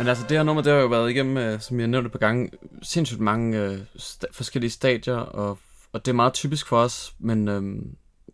Men 0.02 0.08
altså, 0.08 0.24
det 0.28 0.36
her 0.36 0.44
nummer, 0.44 0.62
det 0.62 0.72
har 0.72 0.80
jo 0.80 0.86
været 0.86 1.10
igennem, 1.10 1.36
øh, 1.36 1.60
som 1.60 1.80
jeg 1.80 1.88
nævnte 1.88 2.10
på 2.10 2.18
gange, 2.18 2.50
sindssygt 2.82 3.20
mange 3.20 3.58
øh, 3.58 3.78
sta- 3.96 4.32
forskellige 4.32 4.70
stadier, 4.70 5.16
og, 5.16 5.58
og 5.92 6.04
det 6.06 6.12
er 6.12 6.16
meget 6.16 6.32
typisk 6.32 6.66
for 6.66 6.78
os, 6.78 7.14
men, 7.18 7.48
øh, 7.48 7.62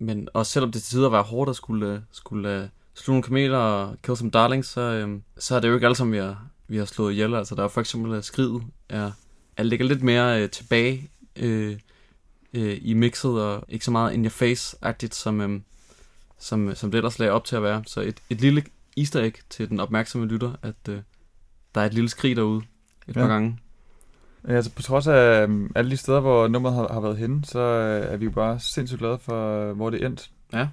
men 0.01 0.29
også 0.35 0.53
selvom 0.53 0.73
det 0.73 0.83
til 0.83 0.91
tider 0.91 1.09
var 1.09 1.23
hårdt 1.23 1.51
at 1.51 1.57
skulle, 1.57 1.93
øh, 1.93 2.01
skulle 2.13 2.63
øh, 2.63 2.69
slå 2.95 3.13
nogle 3.13 3.23
kameler 3.23 3.59
og 3.59 3.97
kill 4.03 4.17
some 4.17 4.31
darlings, 4.31 4.69
så, 4.69 4.81
øh, 4.81 5.21
så 5.39 5.57
er 5.57 5.61
det 5.61 5.69
jo 5.69 5.75
ikke 5.75 5.87
alle 5.87 5.97
som 5.97 6.13
vi 6.13 6.19
har, 6.19 6.47
vi 6.69 6.77
har 6.77 6.85
slået 6.85 7.13
ihjel. 7.13 7.35
Altså, 7.35 7.55
der 7.55 7.65
er 7.65 7.69
for 7.69 7.81
eksempel 7.81 8.13
øh, 8.13 8.23
skridet, 8.23 8.63
er, 8.89 9.11
er 9.57 9.63
ligger 9.63 9.87
lidt 9.87 10.03
mere 10.03 10.43
øh, 10.43 10.51
tilbage 10.51 11.11
øh, 11.37 11.79
øh, 12.55 12.79
i 12.83 12.95
mixet, 12.95 13.43
og 13.43 13.65
ikke 13.69 13.85
så 13.85 13.91
meget 13.91 14.13
in 14.13 14.25
your 14.25 14.31
face-agtigt, 14.31 15.15
som, 15.15 15.41
øh, 15.41 15.61
som, 16.39 16.75
som 16.75 16.91
det 16.91 16.99
ellers 16.99 17.19
lagde 17.19 17.33
op 17.33 17.45
til 17.45 17.57
at 17.57 17.63
være. 17.63 17.83
Så 17.87 18.01
et, 18.01 18.17
et 18.31 18.41
lille 18.41 18.65
easter 18.97 19.21
egg 19.21 19.35
til 19.51 19.69
den 19.69 19.81
opmærksomme 19.81 20.27
lytter, 20.27 20.53
at 20.63 20.89
øh, 20.89 20.99
der 21.75 21.81
er 21.81 21.87
et 21.87 21.95
lille 21.95 22.09
skrig 22.09 22.37
derude 22.37 22.63
et 23.09 23.17
ja. 23.17 23.21
Par 23.21 23.29
gange. 23.29 23.59
Ja, 24.49 24.53
altså 24.53 24.75
på 24.75 24.83
trods 24.83 25.07
af 25.07 25.45
um, 25.45 25.73
alle 25.75 25.91
de 25.91 25.97
steder, 25.97 26.21
hvor 26.21 26.49
nummeret 26.49 26.75
har, 26.77 26.93
har 26.93 27.01
været 27.01 27.17
henne, 27.19 27.45
så 27.45 27.59
uh, 27.59 28.13
er 28.13 28.17
vi 28.17 28.25
jo 28.25 28.31
bare 28.31 28.61
sindssygt 28.61 28.99
glade 28.99 29.19
for, 29.19 29.71
uh, 29.71 29.77
hvor 29.77 29.91
det 29.91 30.05
endte. 30.07 30.29
Ja. 30.53 30.69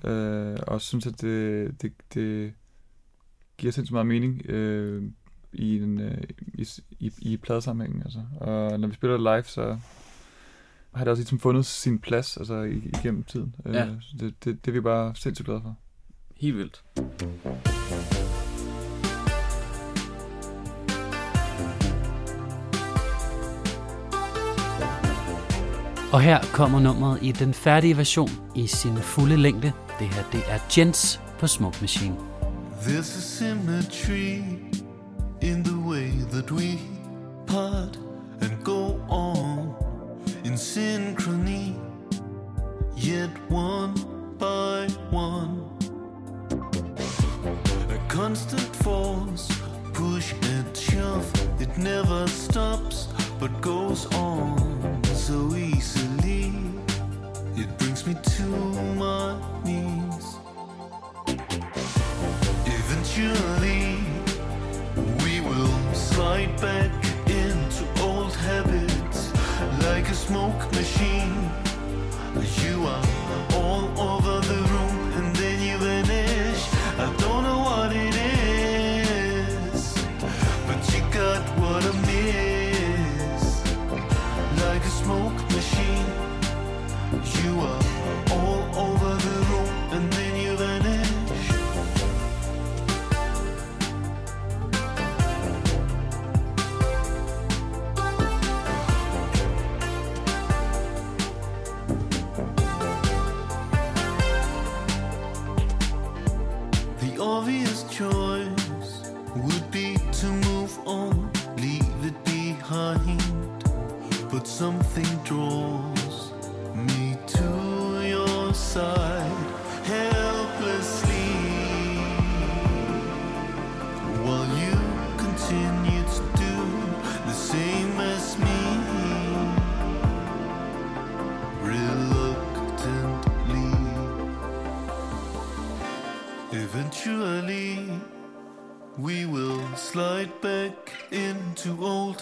Uh, 0.54 0.58
og 0.68 0.82
synes, 0.82 1.08
at 1.08 1.22
det, 1.22 1.82
det, 1.82 1.92
det 2.14 2.54
giver 3.58 3.72
sindssygt 3.74 3.94
meget 3.94 4.08
mening 4.08 4.50
øh, 4.50 5.04
i, 5.54 5.78
en, 5.78 6.02
øh, 6.02 6.18
i, 6.54 6.68
i, 7.00 7.12
i 7.22 7.38
pladesammenhængen. 7.38 8.02
Altså. 8.04 8.20
Og 8.38 8.80
når 8.80 8.88
vi 8.88 8.94
spiller 8.94 9.18
live, 9.36 9.44
så 9.44 9.78
har 10.94 11.04
det 11.04 11.08
også 11.12 11.22
ligesom 11.22 11.40
fundet 11.40 11.66
sin 11.66 12.00
plads 12.00 12.38
altså, 12.38 12.62
igennem 12.62 13.24
tiden. 13.24 13.56
Øh, 13.66 13.74
Ja. 13.74 13.88
så 14.02 14.16
det, 14.20 14.46
det, 14.46 14.66
det 14.66 14.72
er 14.72 14.74
vi 14.74 14.82
bare 14.82 15.16
sindssygt 15.16 15.46
glade 15.46 15.62
for. 15.62 15.78
Helt 16.36 16.58
vildt. 16.58 16.84
Og 26.16 26.22
her 26.22 26.40
kommer 26.54 26.80
nummeret 26.80 27.20
i 27.22 27.32
den 27.32 27.54
færdige 27.54 27.98
version 27.98 28.30
i 28.56 28.68
sin 28.68 28.98
fulde 28.98 29.38
længde. 29.38 29.72
Det 30.00 30.08
her, 30.08 30.24
det 30.32 30.42
er 30.50 30.60
Jens 30.78 31.22
på 31.40 31.48
Smoke 31.48 31.78
Machine. 31.82 32.16
There's 32.82 33.18
a 33.18 33.22
symmetry 33.22 34.42
in 35.42 35.64
the 35.64 35.78
way 35.90 36.12
that 36.32 36.52
we 36.52 36.80
part 37.48 38.00
and 38.42 38.64
go 38.64 39.00
on 39.10 39.74
in 40.46 40.54
synchrony, 40.54 41.74
yet 42.98 43.30
one 43.50 43.94
by 44.40 44.94
one. 45.12 45.52
A 47.90 48.10
constant 48.10 48.76
force, 48.76 49.52
push 49.94 50.34
and 50.34 50.78
shove, 50.78 51.26
it 51.60 51.78
never 51.78 52.28
stops 52.28 53.10
but 53.40 53.62
goes 53.62 54.06
on 54.16 54.75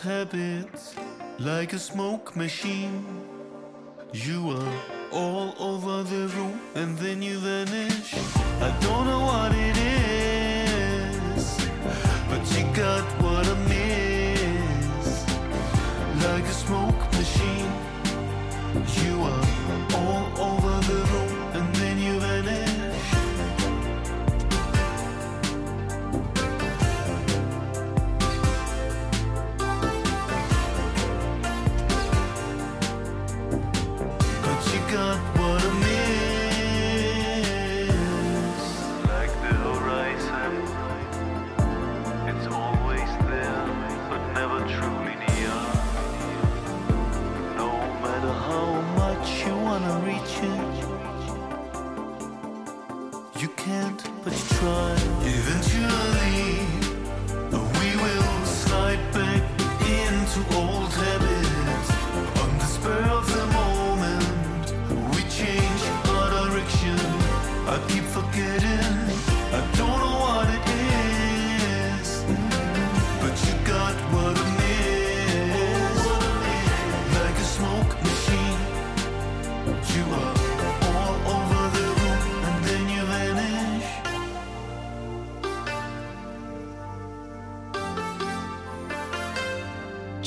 habits 0.03 0.95
like 1.39 1.71
a 1.71 1.79
smoke 1.79 2.35
machine. 2.35 3.05
You 4.11 4.49
are 4.51 4.73
all 5.13 5.55
over 5.57 6.03
the 6.03 6.27
room 6.35 6.59
and 6.75 6.97
then 6.97 7.21
you 7.21 7.39
vanish. 7.39 8.13
I 8.59 8.69
don't 8.81 9.05
know 9.07 9.21
what 9.31 9.51
it 9.53 9.77
is, 9.77 11.45
but 12.29 12.43
you 12.53 12.63
got 12.75 13.05
what 13.23 13.47
I 13.47 13.55
miss. 13.71 15.25
Like 16.25 16.43
a 16.43 16.57
smoke 16.65 17.03
machine. 17.13 17.71
You 19.05 19.21
are 19.31 19.42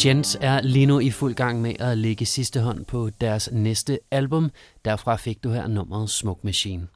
Jens 0.04 0.38
er 0.40 0.60
lige 0.60 0.86
nu 0.86 0.98
i 0.98 1.10
fuld 1.10 1.34
gang 1.34 1.62
med 1.62 1.74
at 1.80 1.98
lægge 1.98 2.26
sidste 2.26 2.60
hånd 2.60 2.84
på 2.84 3.10
deres 3.20 3.48
næste 3.52 3.98
album. 4.10 4.50
Derfra 4.84 5.16
fik 5.16 5.44
du 5.44 5.50
her 5.50 5.66
nummeret 5.66 6.10
Smoke 6.10 6.40
Machine. 6.44 6.86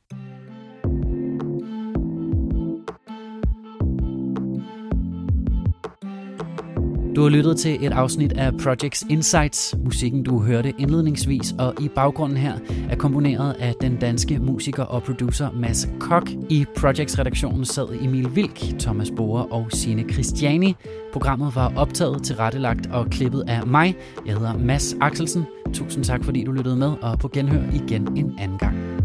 Du 7.21 7.25
har 7.25 7.31
lyttet 7.31 7.57
til 7.57 7.87
et 7.87 7.93
afsnit 7.93 8.33
af 8.33 8.53
Projects 8.57 9.07
Insights. 9.09 9.75
Musikken, 9.85 10.23
du 10.23 10.43
hørte 10.43 10.73
indledningsvis 10.79 11.55
og 11.59 11.75
i 11.81 11.89
baggrunden 11.89 12.37
her, 12.37 12.53
er 12.91 12.97
komponeret 12.97 13.57
af 13.59 13.75
den 13.81 13.97
danske 13.97 14.39
musiker 14.39 14.83
og 14.83 15.03
producer 15.03 15.51
Mads 15.51 15.89
Kok. 15.99 16.31
I 16.49 16.65
Projects-redaktionen 16.77 17.65
sad 17.65 17.89
Emil 18.03 18.37
Vilk, 18.37 18.79
Thomas 18.79 19.13
Bore 19.17 19.47
og 19.47 19.67
Sine 19.73 20.05
Christiani. 20.13 20.75
Programmet 21.13 21.55
var 21.55 21.73
optaget, 21.77 22.23
tilrettelagt 22.23 22.87
og 22.87 23.07
klippet 23.11 23.45
af 23.49 23.67
mig. 23.67 23.97
Jeg 24.27 24.35
hedder 24.35 24.59
Mads 24.59 24.95
Axelsen. 25.01 25.45
Tusind 25.73 26.05
tak, 26.05 26.25
fordi 26.25 26.45
du 26.45 26.53
lyttede 26.53 26.77
med, 26.77 26.93
og 27.03 27.19
på 27.19 27.29
genhør 27.29 27.63
igen 27.73 28.17
en 28.17 28.33
anden 28.39 28.59
gang. 28.59 29.00